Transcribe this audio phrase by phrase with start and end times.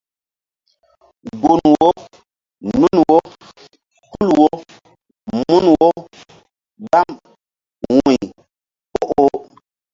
[1.41, 1.87] Gun wo
[2.79, 3.15] nun wo
[4.11, 4.47] tul wo
[5.35, 5.87] mun wo
[6.81, 7.07] gbam
[7.95, 8.19] wu̧y
[8.99, 9.37] o oh.